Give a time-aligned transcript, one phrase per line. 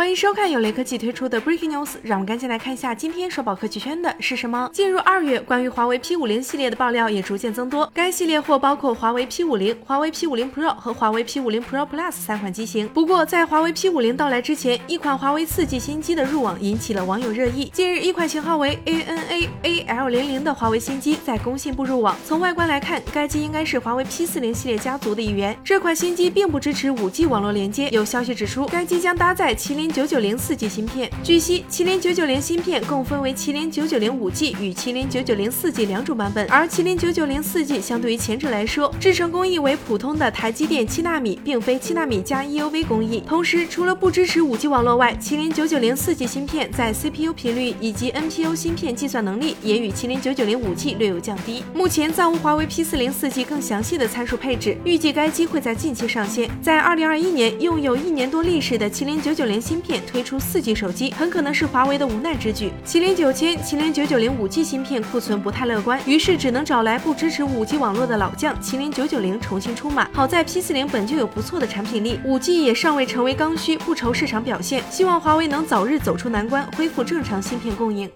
[0.00, 4.70] 欢迎收看由雷科技推出的 Breaking News，让我们赶紧来看一下今天刷爆科技圈的是什么。
[4.72, 7.86] 进入二月，关于华为 P50 系列的爆料也逐渐增多。
[7.92, 12.88] 该系列或包括华为 P50、华为 P50 Pro 和华为 P50 Pro Plus 三款机型。
[12.88, 17.70] 不过，在华为 P50 到来之前，一款华为 4G 新机的入网引起了网友热议。
[17.70, 22.16] 近日，一款型号为 ANA AL00 的华为新机在工信部入网。
[22.24, 25.54] 从外观来看，该机应该是华为 P40 系列家族的一员。
[25.62, 27.90] 这款新机并不支持 5G 网络连接。
[27.90, 30.00] 有消息指出，该机将搭载麒麟9。
[30.00, 43.22] 九九零四 G 芯片，据悉，麒麟九九零芯片共分为麒麟九九零五 G 与麒麟九九零四 G 两种版本，而麒麟九九零四 G 相对于前者来说，制程工艺为普通的台积电七纳米，并非七纳米加 EUV 工艺。
[43.28, 51.62] 同时，除了不支持五 G 网络外，麒麟九九零四 G 芯片在 CPU 频率以及 NPU 芯片计算能力也与麒麟九九零五 G 略有降低。
[51.74, 56.50] 目前暂无华为 P 四零四 G 更详细的参数配置，预计该机会在近期上线。
[56.62, 60.00] 在二零二一年，拥有一年多历史的麒麟九九零片。
[60.06, 62.72] 推出四 G 手机，很可能是华为的无奈之举。
[62.84, 70.08] 麒麟九千、麒麟九九零五 G 芯片库存不太乐观，于是只能找来不支持五 G 网络的老将麒麟九九零重新出马。
[70.12, 74.82] 好在 P 四零本就有不错的产品力，五 G 也尚未成为刚需，不愁市场表现。
[74.90, 78.10] 希望华为能早日走出难关，恢复正常芯片供应。